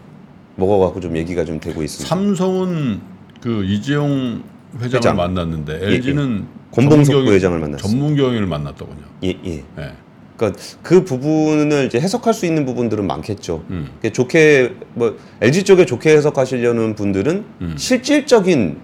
먹어갖고 0.55 0.99
좀 0.99 1.15
얘기가 1.15 1.45
좀 1.45 1.59
되고 1.59 1.81
있습니다. 1.81 2.07
삼성은 2.13 2.99
그 3.41 3.63
이재용 3.63 4.43
회장을 4.75 4.95
회장. 4.95 5.15
만났는데 5.15 5.79
예, 5.81 5.87
LG는 5.87 6.47
권봉석 6.71 7.25
부회장을 7.25 7.57
만났습니다. 7.59 7.87
전문 7.87 8.15
경영을 8.15 8.45
만났더군요. 8.47 9.01
예, 9.23 9.29
예. 9.45 9.63
예. 9.77 9.93
그러니까 10.37 10.61
그 10.81 11.03
부분을 11.03 11.87
이제 11.87 11.99
해석할 11.99 12.33
수 12.33 12.45
있는 12.45 12.65
부분들은 12.65 13.05
많겠죠. 13.05 13.65
음. 13.69 13.89
그게 13.95 14.11
좋게 14.11 14.75
뭐 14.93 15.17
LG 15.41 15.63
쪽에 15.63 15.85
좋게 15.85 16.11
해석하시려는 16.15 16.95
분들은 16.95 17.45
음. 17.61 17.75
실질적인 17.77 18.77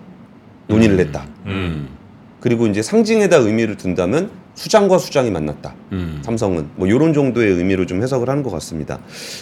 논의를 0.68 1.00
했다. 1.00 1.26
음. 1.46 1.88
그리고 2.42 2.68
이제 2.68 2.82
상징에다 2.82 3.38
의미를 3.38 3.78
둔다면 3.78 4.32
수장과 4.56 4.98
수장이 4.98 5.30
만났다. 5.32 5.76
음. 5.92 6.22
삼성은 6.24 6.70
뭐 6.76 6.88
이런 6.88 7.14
정도의 7.14 7.52
의미로 7.52 7.86
좀 7.86 8.02
해석을 8.02 8.30
하는 8.30 8.42
것 8.42 8.50
같습니다. 8.52 9.00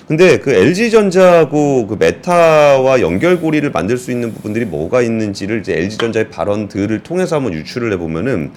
근데 0.07 0.39
그 0.39 0.51
LG 0.51 0.91
전자하고 0.91 1.87
그 1.87 1.95
메타와 1.99 2.99
연결고리를 2.99 3.69
만들 3.71 3.97
수 3.97 4.11
있는 4.11 4.33
부분들이 4.33 4.65
뭐가 4.65 5.01
있는지를 5.01 5.61
이제 5.61 5.73
LG 5.73 5.97
전자의 5.97 6.29
발언들을 6.29 7.03
통해서 7.03 7.37
한번 7.37 7.53
유출을 7.53 7.93
해보면은 7.93 8.51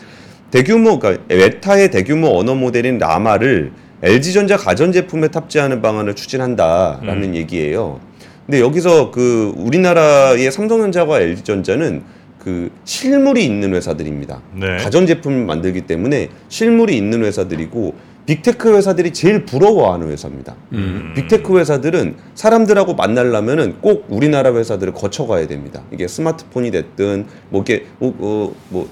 대규모 0.51 0.99
그러니까 0.99 1.23
메타의 1.29 1.91
대규모 1.91 2.39
언어 2.39 2.55
모델인 2.55 2.99
라마를 2.99 3.73
LG 4.03 4.33
전자 4.33 4.57
가전 4.57 4.93
제품에 4.93 5.29
탑재하는 5.29 5.83
방안을 5.83 6.15
추진한다라는 6.15 7.35
얘기예요. 7.35 8.01
근데 8.47 8.61
여기서 8.61 9.11
그 9.11 9.53
우리나라의 9.57 10.51
삼성전자와 10.53 11.21
LG 11.21 11.43
전자는 11.43 12.03
그 12.47 12.71
실물이 12.85 13.45
있는 13.45 13.75
회사들입니다. 13.75 14.41
네. 14.55 14.77
가전제품을 14.77 15.47
만들기 15.47 15.81
때문에 15.81 16.29
실물이 16.49 16.97
있는 16.97 17.25
회사들이고 17.25 17.95
big 18.27 18.46
tech 18.46 18.73
회사들이 18.77 19.13
제일 19.13 19.45
부러워하는 19.45 20.11
회사입니다. 20.11 20.55
음. 20.73 21.13
big 21.17 21.35
tech 21.35 21.59
회사들은 21.59 22.15
사람들하고 22.37 22.95
만나려면은 22.95 23.81
꼭 23.81 24.07
우리나라 24.09 24.55
회사들을 24.55 24.93
거쳐가야 24.93 25.49
됩니다. 25.49 25.83
이게 25.91 26.07
스마트폰이 26.07 26.71
됐든 26.71 27.27
뭐 27.51 27.63
이게 27.63 27.87
뭐, 27.99 28.15
어, 28.21 28.55
뭐 28.69 28.89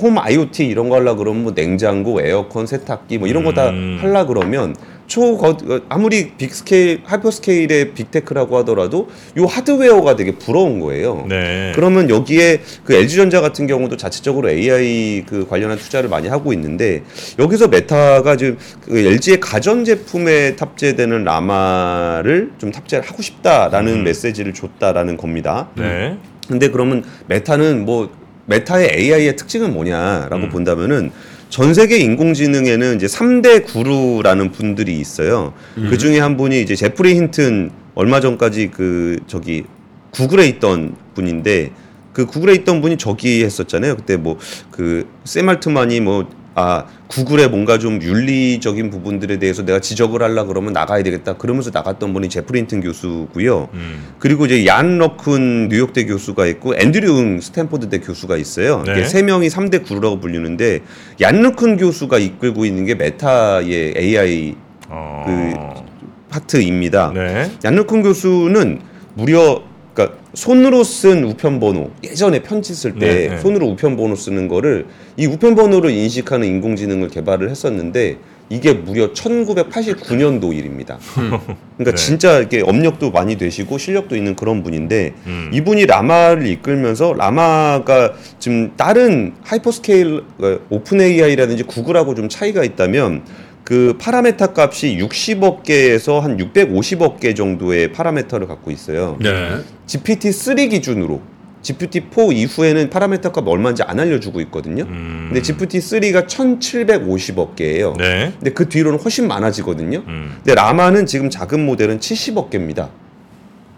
home 0.00 0.18
IoT 0.18 0.66
이런 0.66 0.88
거 0.88 0.96
하려 0.96 1.16
그러면 1.16 1.42
뭐 1.42 1.52
냉장고, 1.54 2.20
에어컨, 2.20 2.66
세탁기 2.66 3.18
뭐 3.18 3.28
이런 3.28 3.44
거다 3.44 3.70
음. 3.70 3.98
하려 4.00 4.26
그러면 4.26 4.74
초 5.06 5.36
거- 5.36 5.50
어, 5.50 5.80
아무리 5.90 6.30
big 6.38 6.54
scale 6.54 7.00
hyperscale의 7.04 7.30
big 7.30 7.92
tech라고 7.92 8.56
하더라도 8.58 9.08
요 9.36 9.44
하드웨어가 9.44 10.16
되게 10.16 10.32
부러운 10.36 10.80
거예요. 10.80 11.26
네. 11.28 11.72
그러면 11.74 12.08
여기에 12.08 12.60
그 12.84 12.94
LG전자 12.94 13.42
같은 13.42 13.66
경우도 13.66 13.98
자체적으로 13.98 14.48
AI 14.48 15.24
그 15.26 15.46
관련한 15.46 15.76
투자를 15.76 16.08
많이 16.08 16.28
하고 16.28 16.54
있는데 16.54 17.02
여기서 17.38 17.68
메타가 17.68 18.36
지금 18.36 18.56
그 18.86 18.96
LG의 18.98 19.40
가전 19.40 19.84
제품에 19.84 20.56
탑재되는 20.56 21.24
라마를 21.24 22.52
좀 22.58 22.70
탑재를 22.70 23.06
하고 23.06 23.20
싶다라는 23.20 23.92
음. 23.96 24.04
메시지를 24.04 24.54
줬다라는 24.54 25.18
겁니다. 25.18 25.68
네. 25.76 26.16
근데 26.48 26.70
그러면 26.70 27.04
메타는 27.28 27.84
뭐 27.84 28.10
메타의 28.46 28.90
AI의 28.96 29.36
특징은 29.36 29.72
뭐냐라고 29.72 30.44
음. 30.44 30.48
본다면은 30.50 31.10
전 31.48 31.74
세계 31.74 31.98
인공지능에는 31.98 32.96
이제 32.96 33.06
3대 33.06 33.64
guru라는 33.66 34.52
분들이 34.52 34.98
있어요. 34.98 35.52
그 35.74 35.98
중에 35.98 36.18
한 36.18 36.36
분이 36.36 36.62
이제 36.62 36.74
제프리 36.74 37.14
힌튼 37.14 37.70
얼마 37.94 38.20
전까지 38.20 38.70
그 38.72 39.18
저기 39.26 39.64
구글에 40.12 40.46
있던 40.48 40.94
분인데 41.14 41.72
그 42.14 42.24
구글에 42.26 42.54
있던 42.54 42.80
분이 42.80 42.96
저기 42.96 43.44
했었잖아요. 43.44 43.96
그때 43.96 44.16
뭐 44.16 44.38
그 44.70 45.06
샘 45.24 45.47
알트만이 45.47 46.00
뭐 46.00 46.28
아 46.54 46.84
구글의 47.08 47.48
뭔가 47.48 47.78
좀 47.78 48.02
윤리적인 48.02 48.90
부분들에 48.90 49.38
대해서 49.38 49.62
내가 49.64 49.80
지적을 49.80 50.22
하려 50.22 50.44
그러면 50.46 50.72
나가야 50.72 51.02
되겠다. 51.02 51.34
그러면서 51.34 51.70
나갔던 51.72 52.12
분이 52.12 52.28
제프리 52.28 52.60
힌튼 52.60 52.80
교수고요. 52.80 53.68
음. 53.72 54.04
그리고 54.18 54.46
이제 54.46 54.66
얀 54.66 54.98
르쿤 54.98 55.68
뉴욕대 55.68 56.06
교수가 56.06 56.46
있고 56.46 56.74
앤드류 56.76 57.18
응 57.18 57.40
스탠포드대 57.40 58.00
교수가 58.00 58.36
있어요. 58.36 58.82
네. 58.84 58.92
이게 58.92 59.04
세 59.04 59.22
명이 59.22 59.48
3대 59.48 59.84
guru라고 59.84 60.20
불리는데 60.20 60.80
얀 61.20 61.40
러큰 61.42 61.76
교수가 61.76 62.18
이끌고 62.18 62.64
있는 62.64 62.84
게 62.84 62.94
메타의 62.94 63.94
AI 63.96 64.54
어. 64.88 65.84
파트입니다. 66.30 67.12
네. 67.14 67.50
얀 67.64 67.74
러큰 67.76 68.02
교수는 68.02 68.80
무려 69.14 69.62
그러니까 69.94 70.18
손으로 70.34 70.84
쓴 70.84 71.24
우편 71.24 71.60
번호 71.60 71.90
예전에 72.02 72.42
편지 72.42 72.74
쓸때 72.74 72.98
네, 72.98 73.28
네. 73.28 73.38
손으로 73.38 73.66
우편 73.66 73.96
번호 73.96 74.14
쓰는 74.14 74.48
거를 74.48 74.86
이 75.16 75.26
우편 75.26 75.54
번호를 75.54 75.90
인식하는 75.90 76.46
인공지능을 76.46 77.08
개발을 77.08 77.50
했었는데 77.50 78.16
이게 78.48 78.74
무려 78.74 79.12
1989년도 79.12 80.54
일입니다. 80.54 80.98
그러니까 81.14 81.56
네. 81.78 81.94
진짜 81.94 82.38
이렇게 82.38 82.60
업력도 82.60 83.10
많이 83.10 83.36
되시고 83.36 83.78
실력도 83.78 84.14
있는 84.14 84.36
그런 84.36 84.62
분인데 84.62 85.14
음. 85.26 85.50
이분이 85.54 85.86
라마를 85.86 86.46
이끌면서 86.46 87.14
라마가 87.14 88.12
지금 88.38 88.72
다른 88.76 89.32
hyperscale 89.42 90.22
어, 90.38 90.58
오픈 90.68 91.00
AI라든지 91.00 91.62
구글하고 91.62 92.14
좀 92.14 92.28
차이가 92.28 92.62
있다면 92.62 93.22
그 93.64 93.96
parameter 93.98 94.54
값이 94.56 94.98
60억 94.98 95.62
개에서 95.62 96.20
한 96.20 96.36
650억 96.36 97.20
개 97.20 97.34
정도의 97.34 97.92
parameter를 97.92 98.46
갖고 98.46 98.70
있어요. 98.70 99.16
네. 99.20 99.58
GPT-3 99.86 100.70
기준으로 100.70 101.20
GPT-4 101.62 102.34
이후에는 102.34 102.90
parameter 102.90 103.30
값 103.30 103.46
얼마인지 103.46 103.84
안 103.84 104.00
알려주고 104.00 104.40
있거든요. 104.42 104.84
음. 104.84 105.30
근데 105.32 105.40
GPT-3가 105.40 106.26
1,750억 106.26 107.54
개예요. 107.54 107.94
네. 107.96 108.32
근데 108.38 108.52
그 108.52 108.68
뒤로는 108.68 108.98
훨씬 108.98 109.28
많아지거든요. 109.28 110.02
음. 110.06 110.32
근데 110.38 110.54
라마는 110.54 111.06
지금 111.06 111.30
작은 111.30 111.64
모델은 111.64 112.00
70억 112.00 112.50
개입니다. 112.50 112.90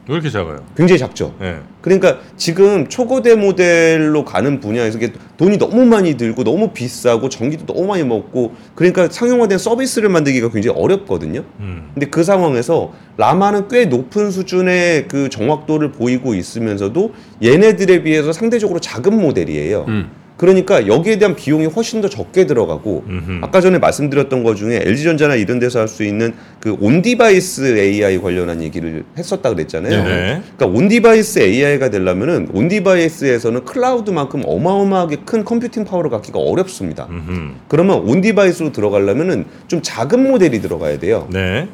왜 0.06 0.14
이렇게 0.14 0.28
작아요? 0.28 0.62
굉장히 0.76 0.98
작죠. 0.98 1.34
네. 1.40 1.60
그러니까 1.80 2.18
지금 2.36 2.88
초거대 2.88 3.34
모델로 3.36 4.24
가는 4.24 4.60
분야에서 4.60 4.98
이게 4.98 5.12
돈이 5.38 5.58
너무 5.58 5.86
많이 5.86 6.16
들고 6.16 6.44
너무 6.44 6.70
비싸고 6.70 7.30
전기도 7.30 7.64
너무 7.64 7.86
많이 7.86 8.04
먹고 8.04 8.54
그러니까 8.74 9.08
상용화된 9.10 9.56
서비스를 9.56 10.10
만들기가 10.10 10.50
굉장히 10.50 10.78
어렵거든요. 10.78 11.44
음. 11.60 11.90
근데 11.94 12.06
그 12.06 12.22
상황에서 12.22 12.92
라마는 13.16 13.68
꽤 13.68 13.86
높은 13.86 14.30
수준의 14.30 15.08
그 15.08 15.30
정확도를 15.30 15.92
보이고 15.92 16.34
있으면서도 16.34 17.14
얘네들에 17.42 18.02
비해서 18.02 18.32
상대적으로 18.32 18.80
작은 18.80 19.18
모델이에요. 19.18 19.86
음. 19.88 20.10
그러니까 20.36 20.86
여기에 20.88 21.18
대한 21.18 21.36
비용이 21.36 21.66
훨씬 21.66 22.00
더 22.00 22.08
적게 22.08 22.46
들어가고 22.46 23.04
음흠. 23.08 23.38
아까 23.42 23.60
전에 23.60 23.78
말씀드렸던 23.78 24.42
것 24.42 24.56
중에 24.56 24.80
LG전자나 24.84 25.36
이런 25.36 25.58
데서 25.60 25.78
할 25.80 25.88
수 25.88 26.02
있는 26.02 26.34
그 26.58 26.76
on-device 26.80 27.78
AI 27.78 28.18
관련한 28.18 28.62
얘기를 28.62 29.04
했었다 29.16 29.50
그랬잖아요. 29.50 30.02
네. 30.02 30.42
그러니까 30.56 30.78
on-device 30.78 31.38
AI가 31.38 31.90
되려면은 31.90 32.48
on-device에서는 32.52 33.64
클라우드만큼 33.64 34.42
어마어마하게 34.44 35.18
큰 35.24 35.44
computing 35.44 35.84
power를 35.84 36.10
갖기가 36.10 36.40
어렵습니다. 36.40 37.06
음흠. 37.08 37.50
그러면 37.68 37.98
on-device로 38.00 38.72
들어가려면은 38.72 39.44
좀 39.68 39.80
작은 39.82 40.28
모델이 40.28 40.60
들어가야 40.60 40.98
돼요. 40.98 41.28
네. 41.30 41.68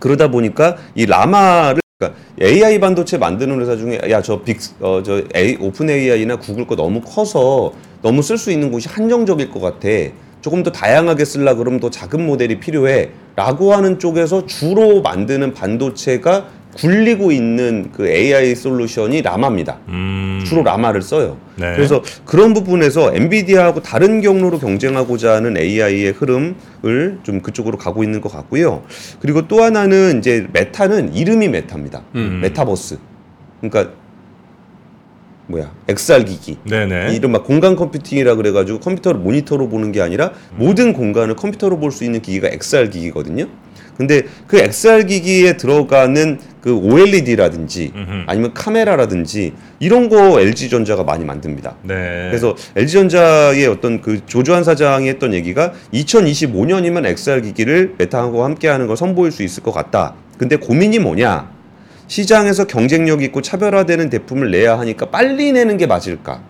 그러다 0.00 0.30
보니까 0.30 0.76
이 0.94 1.06
라마를 1.06 1.80
그러니까 2.02 2.14
AI 2.40 2.80
반도체 2.80 3.18
만드는 3.18 3.60
회사 3.60 3.76
중에 3.76 4.00
야 4.10 4.23
저 4.23 4.42
big 4.42 4.58
어 4.80 4.97
저 4.97 5.22
오픈 5.60 5.88
AI나 5.88 6.36
구글 6.36 6.66
거 6.66 6.74
너무 6.74 7.00
커서 7.00 7.72
너무 8.02 8.22
쓸 8.22 8.36
수 8.36 8.50
있는 8.50 8.72
곳이 8.72 8.88
한정적일 8.88 9.50
것 9.50 9.60
같아. 9.60 9.88
조금 10.40 10.64
더 10.64 10.72
다양하게 10.72 11.24
쓰려 11.24 11.54
그러면 11.54 11.78
더 11.78 11.88
작은 11.88 12.26
모델이 12.26 12.58
필요해라고 12.58 13.72
하는 13.74 14.00
쪽에서 14.00 14.44
주로 14.46 15.00
만드는 15.00 15.54
반도체가 15.54 16.46
굴리고 16.74 17.32
있는 17.32 17.90
그 17.92 18.08
AI 18.08 18.54
솔루션이 18.54 19.22
라마입니다. 19.22 19.78
음. 19.88 20.42
주로 20.46 20.62
라마를 20.62 21.02
써요. 21.02 21.36
네. 21.56 21.74
그래서 21.74 22.02
그런 22.24 22.54
부분에서 22.54 23.14
엔비디아하고 23.14 23.82
다른 23.82 24.20
경로로 24.20 24.58
경쟁하고자 24.58 25.34
하는 25.34 25.56
AI의 25.56 26.12
흐름을 26.12 27.18
좀 27.22 27.40
그쪽으로 27.42 27.76
가고 27.78 28.02
있는 28.02 28.20
것 28.20 28.32
같고요. 28.32 28.82
그리고 29.20 29.46
또 29.48 29.62
하나는 29.62 30.18
이제 30.18 30.46
메타는 30.52 31.14
이름이 31.14 31.48
메타입니다. 31.48 32.02
음. 32.14 32.40
메타버스. 32.42 32.98
그러니까 33.60 33.92
뭐야 35.48 35.72
XR 35.88 36.24
기기. 36.24 36.56
네네. 36.64 37.14
이런 37.14 37.32
막 37.32 37.44
공간 37.44 37.76
컴퓨팅이라 37.76 38.36
그래가지고 38.36 38.80
컴퓨터를 38.80 39.20
모니터로 39.20 39.68
보는 39.68 39.92
게 39.92 40.00
아니라 40.00 40.32
모든 40.56 40.92
공간을 40.92 41.36
컴퓨터로 41.36 41.78
볼 41.78 41.90
수 41.92 42.04
있는 42.04 42.22
기기가 42.22 42.48
XR 42.48 42.88
기기거든요. 42.90 43.46
근데 44.02 44.22
그 44.48 44.58
XR 44.58 45.06
기기에 45.06 45.56
들어가는 45.56 46.40
그 46.60 46.74
OLED라든지 46.74 47.92
음흠. 47.94 48.24
아니면 48.26 48.52
카메라라든지 48.52 49.52
이런 49.78 50.08
거 50.08 50.40
LG 50.40 50.70
전자가 50.70 51.04
많이 51.04 51.24
만듭니다. 51.24 51.76
네. 51.82 52.26
그래서 52.28 52.56
LG 52.74 52.92
전자의 52.92 53.66
어떤 53.68 54.00
그 54.00 54.26
조주완 54.26 54.64
사장이 54.64 55.08
했던 55.08 55.34
얘기가 55.34 55.72
2025년이면 55.94 57.06
XR 57.06 57.42
기기를 57.42 57.94
메타하고 57.98 58.44
함께하는 58.44 58.88
걸 58.88 58.96
선보일 58.96 59.30
수 59.30 59.44
있을 59.44 59.62
것 59.62 59.70
같다. 59.70 60.14
근데 60.36 60.56
고민이 60.56 60.98
뭐냐? 60.98 61.48
시장에서 62.08 62.66
경쟁력 62.66 63.22
있고 63.22 63.40
차별화되는 63.40 64.10
제품을 64.10 64.50
내야 64.50 64.80
하니까 64.80 65.06
빨리 65.06 65.52
내는 65.52 65.76
게 65.76 65.86
맞을까? 65.86 66.42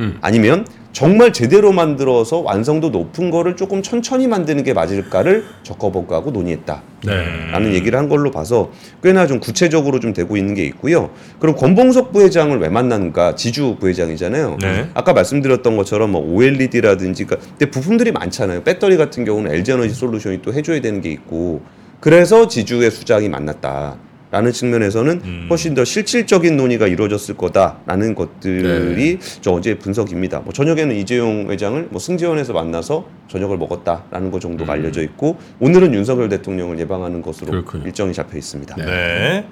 음. 0.00 0.18
아니면 0.20 0.66
정말 0.92 1.32
제대로 1.32 1.70
만들어서 1.70 2.38
완성도 2.38 2.88
높은 2.90 3.30
거를 3.30 3.54
조금 3.54 3.80
천천히 3.80 4.26
만드는 4.26 4.64
게 4.64 4.72
맞을까를 4.72 5.44
저커버그 5.62 6.12
하고 6.12 6.32
논의했다. 6.32 6.82
네. 7.06 7.12
라는 7.52 7.72
얘기를 7.74 7.96
한 7.96 8.08
걸로 8.08 8.32
봐서 8.32 8.72
꽤나 9.02 9.26
좀 9.28 9.38
구체적으로 9.38 10.00
좀 10.00 10.12
되고 10.12 10.36
있는 10.36 10.54
게 10.54 10.64
있고요. 10.64 11.10
그럼 11.38 11.54
권봉석 11.54 12.12
부회장을 12.12 12.58
왜 12.58 12.68
만났는가? 12.68 13.36
지주 13.36 13.76
부회장이잖아요. 13.78 14.58
네. 14.60 14.90
아까 14.94 15.12
말씀드렸던 15.12 15.76
것처럼 15.76 16.10
뭐 16.10 16.22
OLED라든지 16.22 17.24
그러니까 17.24 17.48
근데 17.50 17.70
부품들이 17.70 18.10
많잖아요. 18.10 18.64
배터리 18.64 18.96
같은 18.96 19.24
경우는 19.24 19.52
LG 19.52 19.72
에너지 19.72 19.94
솔루션이 19.94 20.42
또 20.42 20.52
해줘야 20.52 20.80
되는 20.80 21.00
게 21.00 21.10
있고 21.10 21.62
그래서 22.00 22.48
지주의 22.48 22.90
수장이 22.90 23.28
만났다. 23.28 24.09
라는 24.30 24.52
측면에서는 24.52 25.20
음. 25.24 25.46
훨씬 25.50 25.74
더 25.74 25.84
실질적인 25.84 26.56
논의가 26.56 26.86
이루어졌을 26.86 27.36
거다라는 27.36 28.14
것들이 28.14 29.18
저 29.40 29.52
어제 29.52 29.76
분석입니다. 29.76 30.40
뭐 30.40 30.52
저녁에는 30.52 30.94
이재용 30.96 31.50
회장을 31.50 31.88
뭐 31.90 31.98
승지원에서 31.98 32.52
만나서 32.52 33.06
저녁을 33.28 33.58
먹었다라는 33.58 34.30
것 34.30 34.40
정도가 34.40 34.74
알려져 34.74 35.02
있고 35.02 35.38
오늘은 35.58 35.94
윤석열 35.94 36.28
대통령을 36.28 36.78
예방하는 36.78 37.22
것으로 37.22 37.50
그렇군요. 37.50 37.84
일정이 37.86 38.12
잡혀 38.12 38.38
있습니다. 38.38 38.76
네. 38.76 38.84
네. 38.84 39.46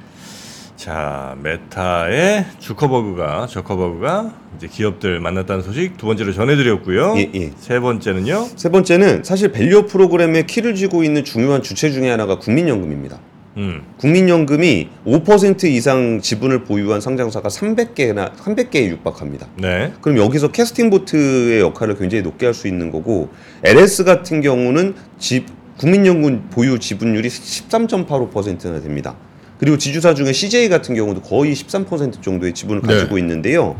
자, 0.76 1.36
메타의 1.42 2.46
주커버그가 2.60 3.48
저커버그가 3.48 4.32
이제 4.56 4.68
기업들 4.68 5.18
만났다는 5.18 5.62
소식 5.62 5.96
두 5.96 6.06
번째로 6.06 6.32
전해드렸고요. 6.32 7.14
예, 7.16 7.30
예. 7.34 7.50
세 7.56 7.80
번째는요. 7.80 8.46
세 8.54 8.68
번째는 8.68 9.24
사실 9.24 9.50
value 9.50 9.86
프로그램의 9.86 10.46
키를 10.46 10.76
쥐고 10.76 11.02
있는 11.02 11.24
중요한 11.24 11.64
주체 11.64 11.90
중에 11.90 12.08
하나가 12.08 12.38
국민연금입니다. 12.38 13.18
음, 13.56 13.82
국민연금이 13.96 14.88
5% 15.04 15.64
이상 15.64 16.20
지분을 16.20 16.62
보유한 16.64 17.00
상장사가 17.00 17.48
300개나 17.48 18.36
300개에 18.36 18.88
육박합니다. 18.90 19.48
네. 19.56 19.92
그럼 20.00 20.18
여기서 20.18 20.48
캐스팅 20.52 20.90
보트의 20.90 21.60
역할을 21.60 21.96
굉장히 21.98 22.22
높게 22.22 22.46
할 22.46 22.54
수 22.54 22.68
있는 22.68 22.90
거고 22.90 23.28
LS 23.64 24.04
같은 24.04 24.40
경우는 24.40 24.94
집 25.18 25.46
국민연금 25.78 26.48
보유 26.50 26.78
지분율이 26.78 27.28
13.85%나 27.28 28.80
됩니다. 28.80 29.14
그리고 29.58 29.76
지주사 29.76 30.14
중에 30.14 30.32
CJ 30.32 30.68
같은 30.68 30.94
경우도 30.94 31.20
거의 31.22 31.52
13% 31.52 32.22
정도의 32.22 32.54
지분을 32.54 32.82
네. 32.82 32.94
가지고 32.94 33.18
있는데요. 33.18 33.76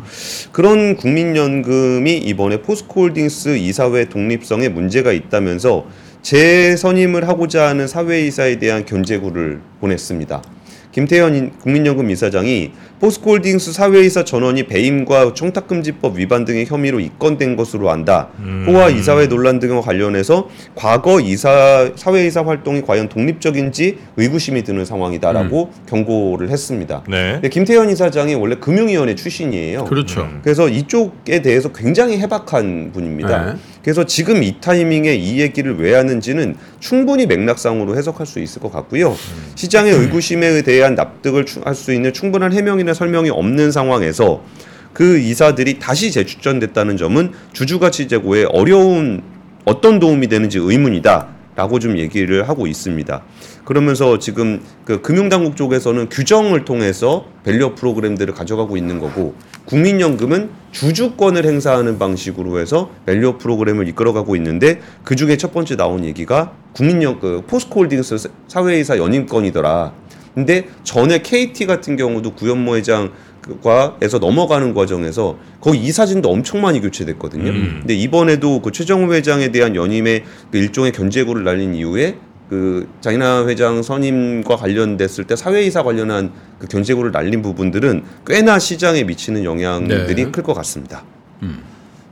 그런 0.51 0.97
국민연금이 0.97 2.17
이번에 2.19 2.63
포스코홀딩스 2.63 3.59
이사회 3.59 4.07
독립성에 4.09 4.69
문제가 4.71 5.13
있다면서 5.13 5.87
재선임을 6.23 7.29
하고자 7.29 7.69
하는 7.69 7.87
사회이사에 7.87 8.59
대한 8.59 8.85
견제구를 8.85 9.61
보냈습니다. 9.81 10.43
김태현 10.91 11.35
인- 11.35 11.51
국민연금 11.63 12.11
이사장이 12.11 12.73
포스코홀딩스 12.99 13.73
사회이사 13.73 14.25
전원이 14.25 14.65
배임과 14.65 15.33
청탁금지법 15.35 16.19
위반 16.19 16.45
등의 16.45 16.67
혐의로 16.67 16.99
입건된 16.99 17.55
것으로 17.57 17.91
안다. 17.91 18.29
음. 18.41 18.65
호화 18.67 18.89
이사회 18.89 19.29
논란 19.29 19.61
등과 19.61 19.83
관련해서 19.83 20.49
과거 20.75 21.21
이사 21.21 21.93
사회이사 21.95 22.43
활동이 22.45 22.83
과연 22.83 23.09
독립적인지 23.11 23.99
의구심이 24.17 24.65
드는 24.65 24.85
상황이다라고 24.87 25.71
경고를 25.89 26.49
했습니다. 26.51 27.05
네. 27.09 27.33
근데 27.35 27.49
김태현 27.51 27.91
이사장이 27.91 28.35
원래 28.35 28.57
금융위원회 28.57 29.15
출신이에요. 29.15 29.85
그렇죠. 29.85 30.23
음. 30.23 30.41
그래서 30.43 30.69
이쪽에 30.69 31.43
대해서 31.43 31.71
굉장히 31.73 32.19
해박한 32.19 32.91
분입니다. 32.93 33.45
네. 33.53 33.53
그래서 33.89 34.05
지금 34.05 34.43
이 34.43 34.61
타이밍에 34.61 35.15
이 35.15 35.41
얘기를 35.41 35.79
왜 35.79 35.95
하는지는 35.95 36.57
충분히 36.79 37.25
맥락상으로 37.25 37.97
해석할 37.97 38.27
수 38.27 38.39
있을 38.39 38.61
것 38.61 38.71
같고요. 38.71 39.17
시장의 39.55 39.95
의구심에 39.95 40.61
대한 40.61 40.95
납득을 40.95 41.47
할 41.65 41.75
수 41.75 41.95
있는 41.95 42.13
충분한 42.13 42.53
해명이나 42.53 42.93
설명이 42.93 43.31
없는 43.31 43.73
상황에서 43.73 44.45
그 44.93 45.19
이사들이 45.19 45.79
다시 45.79 46.13
재추천됐다는 46.13 46.99
점은 46.99 47.33
주주 47.55 47.79
가치 47.79 48.09
제고에 48.09 48.45
어려운 48.51 49.23
어떤 49.65 49.99
도움이 49.99 50.27
되는지 50.29 50.59
의문이다 50.59 51.29
라고 51.57 51.79
좀 51.79 51.97
얘기를 51.97 52.47
하고 52.47 52.67
있습니다. 52.67 53.23
그러면서 53.69 54.19
지금 54.19 54.63
그 54.87 55.03
금융당국 55.03 55.55
쪽에서는 55.55 56.09
규정을 56.09 56.65
통해서 56.65 57.27
value 57.45 57.66
up 57.66 57.75
프로그램들을 57.75 58.33
가져가고 58.33 58.79
있는 58.79 58.99
거고 58.99 59.35
국민연금은 59.67 60.49
주주권을 60.73 61.45
행사하는 61.45 61.99
방식으로 61.99 62.61
해서 62.61 62.91
value 63.05 63.28
up 63.28 63.37
프로그램을 63.37 63.87
이끌어가고 63.89 64.37
있는데 64.37 64.81
그 65.05 65.17
중에 65.17 65.37
첫 65.37 65.53
번째 65.53 65.77
나온 65.77 66.03
얘기가 66.07 66.55
국민연 66.73 67.21
그 67.21 67.43
포스코홀딩스 67.47 68.31
사외이사 68.49 68.97
연임 68.97 69.31
건이더라. 69.31 69.93
근데 70.35 70.67
전에 70.83 71.21
KT 71.21 71.67
같은 71.67 71.97
경우도 71.97 72.37
구현모 72.37 72.77
회장 72.77 73.13
과에서 73.63 74.19
넘어가는 74.19 74.73
과정에서 74.73 75.37
거기 75.61 75.79
이사진도 75.79 76.31
엄청 76.31 76.63
많이 76.63 76.81
교체됐거든요. 76.81 77.51
음. 77.51 77.77
근데 77.81 77.95
이번에도 77.95 78.63
그 78.63 78.73
최정우 78.73 79.13
회장에 79.13 79.51
대한 79.51 79.77
연임의 79.77 80.25
그 80.51 80.57
일종의 80.57 80.93
견제구를 80.93 81.45
날린 81.45 81.75
이후에 81.75 82.17
그 82.49 82.89
장인화 83.01 83.47
회장 83.47 83.83
선임과 83.83 84.57
관련됐을 84.57 85.25
때 85.25 85.37
사외이사 85.37 85.83
관련한 85.83 86.33
그 86.59 86.67
견제구를 86.67 87.13
날린 87.13 87.43
부분들은 87.43 88.05
꽤나 88.27 88.59
시장에 88.59 89.05
미치는 89.05 89.45
영향들이 89.45 90.25
네. 90.25 90.31
클것 90.31 90.57
같습니다. 90.57 91.05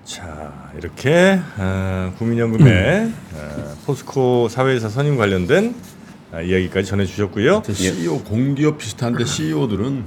자, 0.05 0.71
이렇게 0.79 1.41
어, 1.57 2.13
국민연금의 2.19 3.13
어, 3.35 3.75
포스코 3.87 4.49
사회이사 4.49 4.89
선임 4.89 5.17
관련된 5.17 5.75
아, 6.33 6.41
이야기까지 6.41 6.87
전해주셨고요. 6.89 7.51
하여튼 7.51 7.75
CEO 7.75 8.23
공기업 8.23 8.79
비슷한데 8.79 9.25
CEO들은 9.25 10.05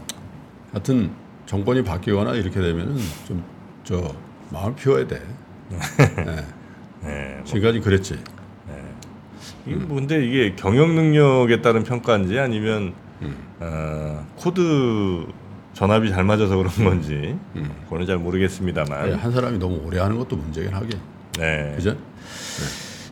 하여튼 0.71 1.11
정권이 1.47 1.83
바뀌거나 1.83 2.35
이렇게 2.35 2.61
되면은 2.61 2.97
좀 3.27 3.59
저 3.89 4.13
마음 4.51 4.75
피워야 4.75 5.07
돼. 5.07 5.19
네. 5.97 6.45
네. 7.03 7.41
지금까지 7.43 7.79
그랬지. 7.79 8.19
이게 9.65 9.75
뭐 9.75 9.95
근데 9.95 10.25
이게 10.25 10.55
경영 10.55 10.95
능력에 10.95 11.61
따른 11.61 11.83
평가인지 11.83 12.37
아니면 12.39 12.93
음. 13.21 13.35
어, 13.59 14.25
코드 14.35 15.25
전압이 15.73 16.09
잘 16.09 16.23
맞아서 16.23 16.55
그런 16.57 16.71
건지 16.83 17.37
음. 17.55 17.69
그거는 17.85 18.05
잘 18.05 18.17
모르겠습니다만. 18.17 18.99
아니, 19.01 19.13
한 19.13 19.31
사람이 19.31 19.59
너무 19.59 19.81
오래 19.85 19.99
하는 19.99 20.17
것도 20.17 20.35
문제긴 20.35 20.73
하긴. 20.73 20.99
네. 21.37 21.73
그죠? 21.75 21.95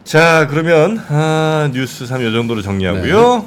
자 0.03 0.47
그러면 0.49 0.97
아, 1.09 1.69
뉴스 1.73 2.05
3요 2.05 2.33
정도로 2.33 2.61
정리하고요. 2.61 3.45